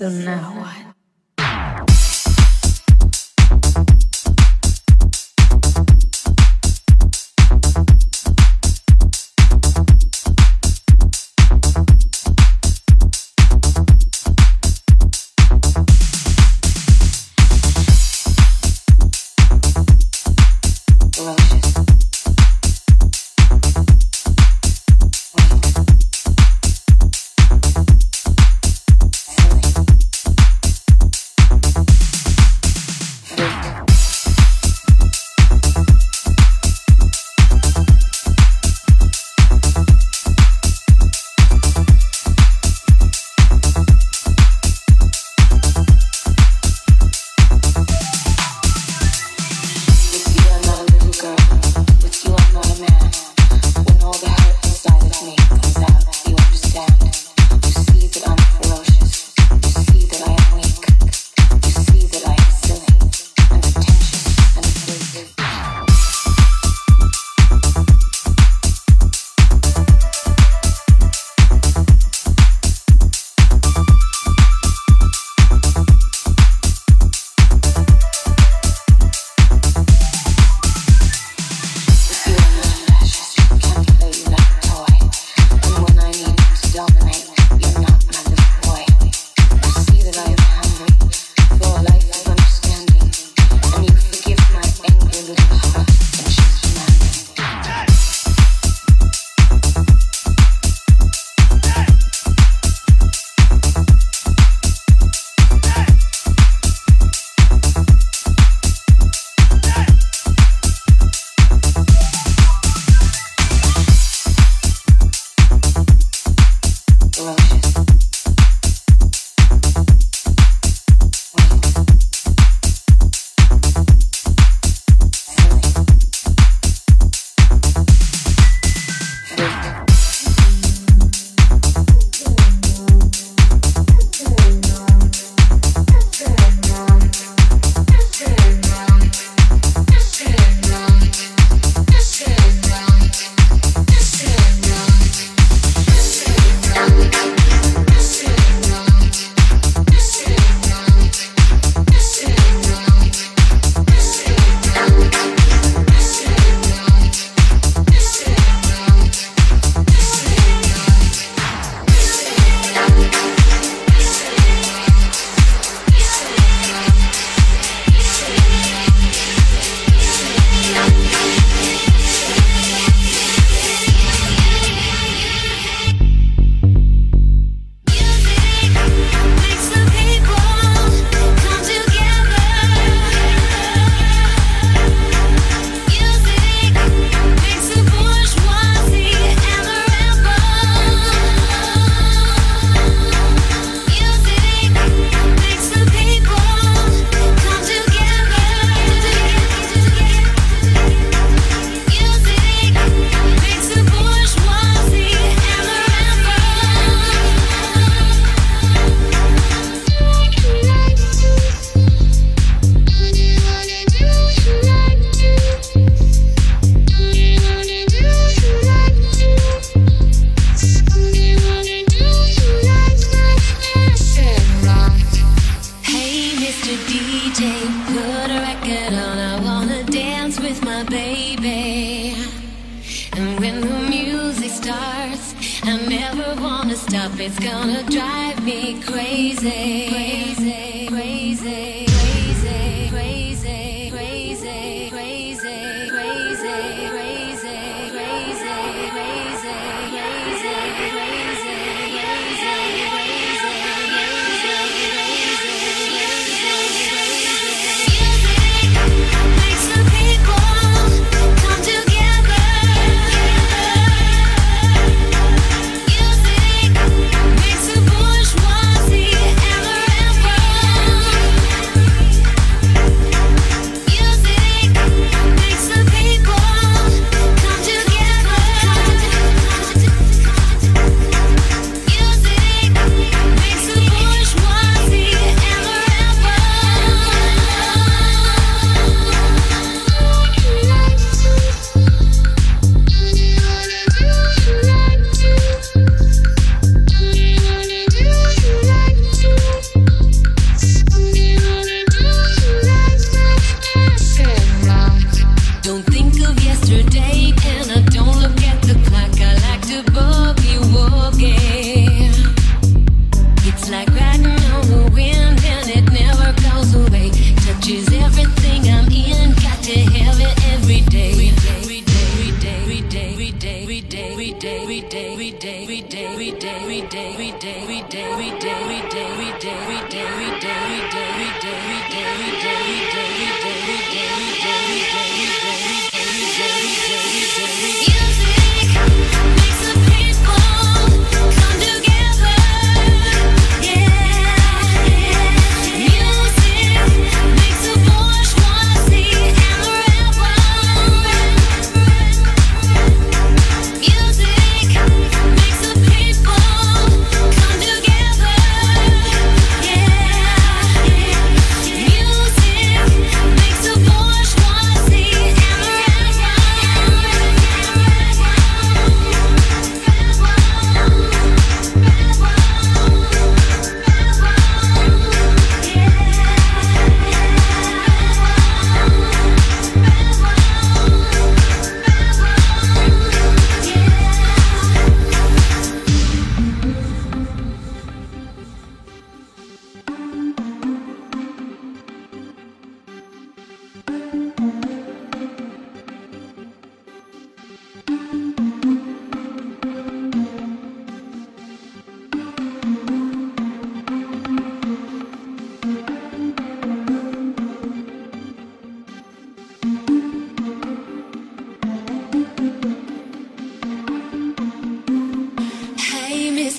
So 0.00 0.08
now 0.08 0.59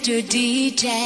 Mr. 0.01 0.23
DJ. 0.23 1.01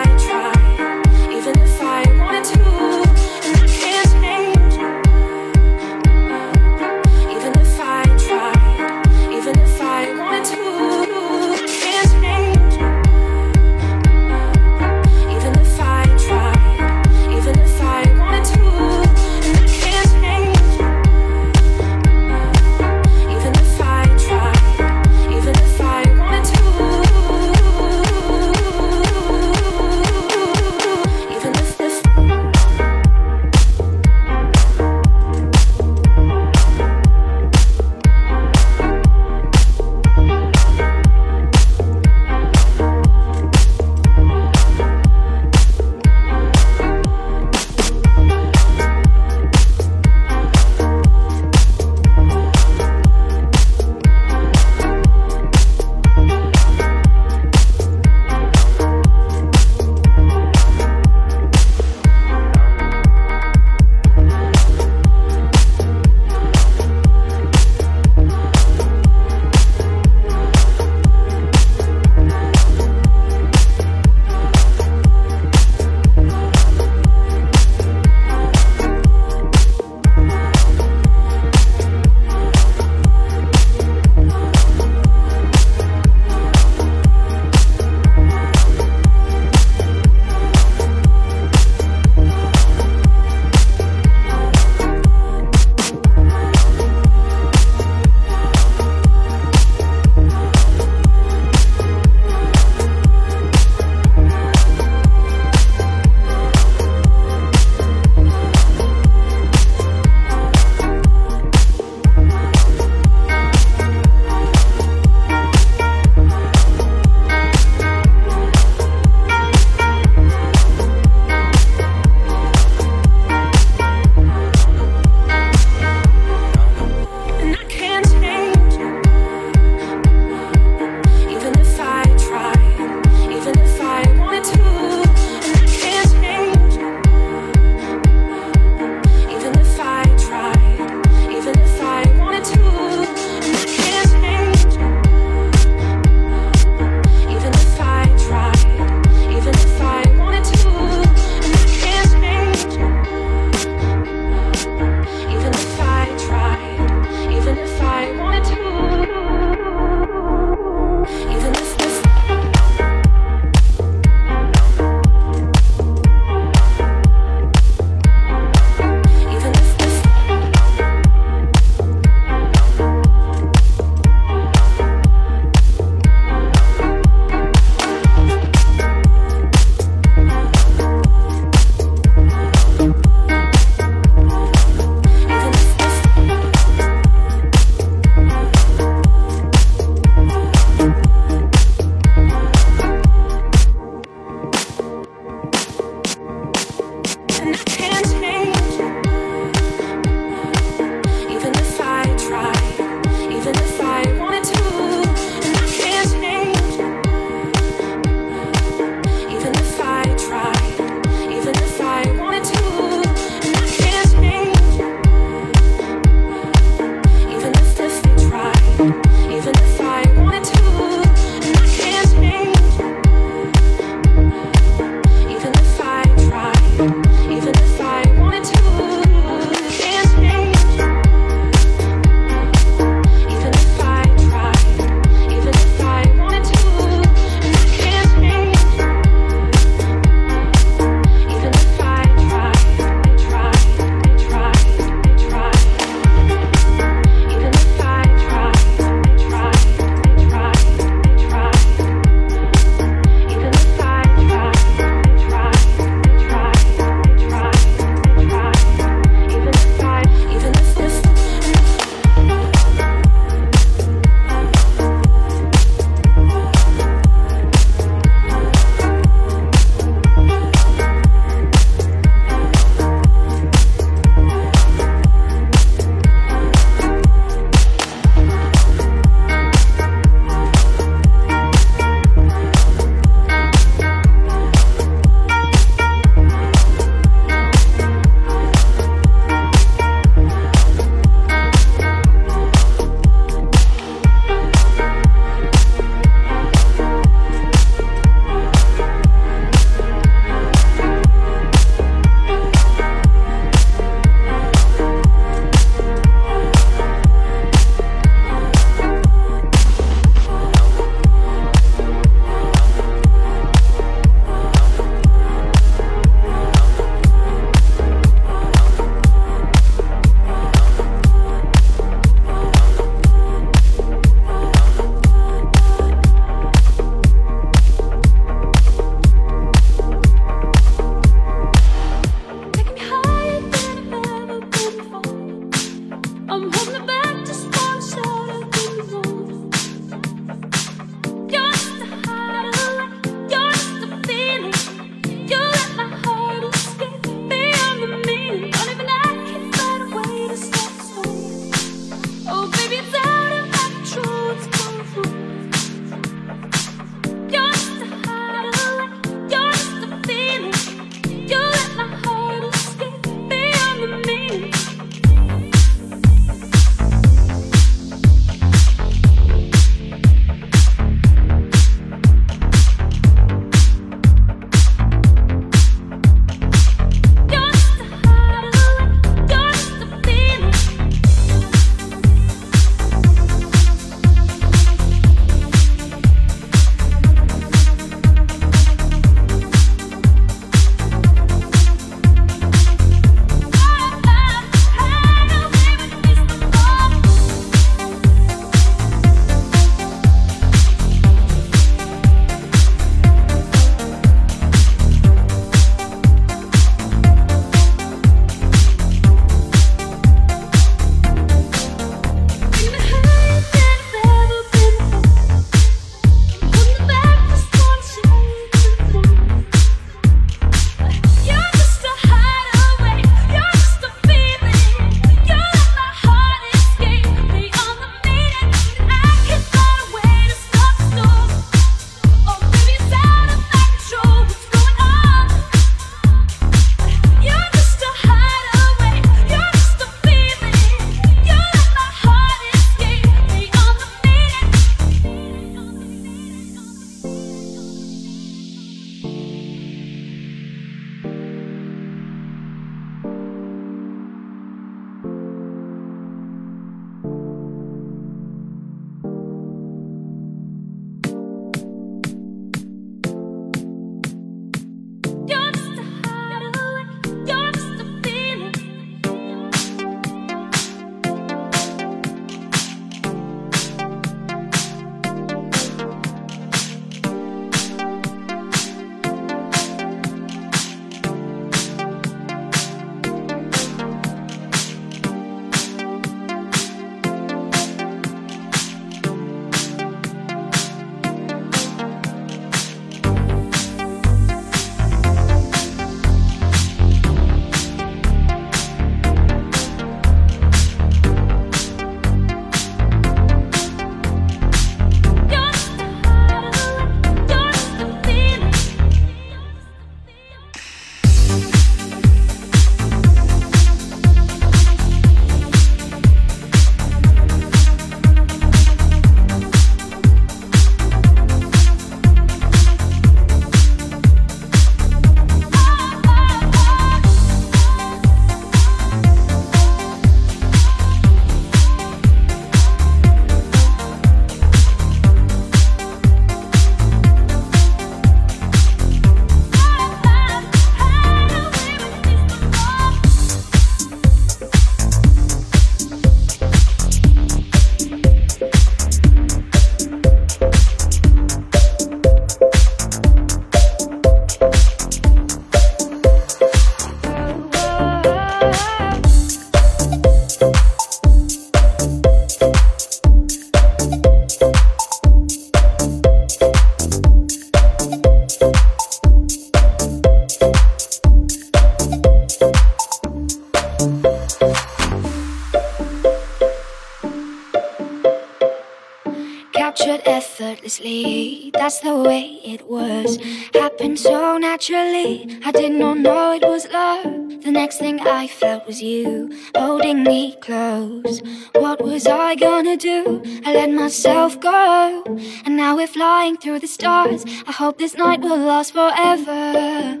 I 588.26 588.28
felt 588.28 588.66
was 588.66 588.82
you 588.82 589.30
holding 589.54 590.02
me 590.02 590.34
close. 590.40 591.22
What 591.54 591.80
was 591.80 592.08
I 592.08 592.34
gonna 592.34 592.76
do? 592.76 593.22
I 593.44 593.54
let 593.54 593.70
myself 593.70 594.40
go. 594.40 595.04
And 595.44 595.56
now 595.56 595.76
we're 595.76 595.86
flying 595.86 596.36
through 596.36 596.58
the 596.58 596.66
stars. 596.66 597.24
I 597.46 597.52
hope 597.52 597.78
this 597.78 597.94
night 597.94 598.22
will 598.22 598.36
last 598.36 598.72
forever. 598.72 600.00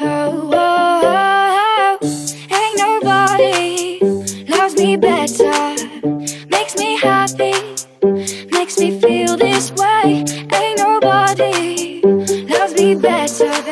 Oh, 0.00 0.50
oh, 0.52 1.00
oh, 1.02 1.98
oh. 2.02 2.06
ain't 2.60 2.76
nobody 2.76 4.00
loves 4.46 4.76
me 4.76 4.98
better. 4.98 5.56
Makes 6.50 6.76
me 6.76 6.98
happy, 6.98 7.54
makes 8.50 8.78
me 8.78 9.00
feel 9.00 9.38
this 9.38 9.72
way. 9.72 10.26
Ain't 10.52 10.78
nobody 10.78 12.02
loves 12.50 12.74
me 12.74 12.94
better 12.96 13.63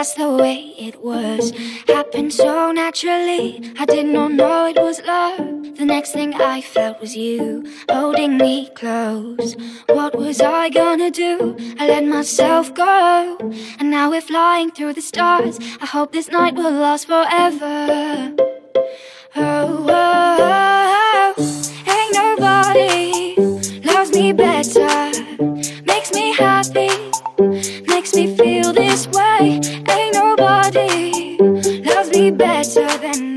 that's 0.00 0.14
the 0.14 0.30
way 0.30 0.74
it 0.78 1.02
was. 1.02 1.52
Happened 1.86 2.32
so 2.32 2.72
naturally, 2.72 3.60
I 3.78 3.84
did 3.84 4.06
not 4.06 4.32
know 4.32 4.66
it 4.66 4.76
was 4.76 5.00
love. 5.02 5.59
The 5.80 5.86
next 5.86 6.12
thing 6.12 6.34
I 6.34 6.60
felt 6.60 7.00
was 7.00 7.16
you 7.16 7.64
holding 7.90 8.36
me 8.36 8.68
close. 8.74 9.56
What 9.86 10.14
was 10.14 10.42
I 10.42 10.68
gonna 10.68 11.10
do? 11.10 11.56
I 11.78 11.88
let 11.88 12.04
myself 12.04 12.74
go. 12.74 13.38
And 13.78 13.90
now 13.90 14.10
we're 14.10 14.20
flying 14.20 14.72
through 14.72 14.92
the 14.92 15.00
stars. 15.00 15.58
I 15.80 15.86
hope 15.86 16.12
this 16.12 16.28
night 16.28 16.54
will 16.54 16.70
last 16.70 17.06
forever. 17.06 18.34
Oh, 19.36 19.86
oh, 19.88 21.34
oh. 21.38 21.42
ain't 21.96 22.14
nobody 22.14 23.80
loves 23.80 24.12
me 24.12 24.34
better. 24.34 24.92
Makes 25.86 26.12
me 26.12 26.34
happy, 26.34 26.90
makes 27.86 28.14
me 28.14 28.36
feel 28.36 28.74
this 28.74 29.08
way. 29.08 29.62
Ain't 29.88 30.12
nobody 30.12 31.38
loves 31.84 32.10
me 32.10 32.30
better 32.30 32.86
than 32.98 33.29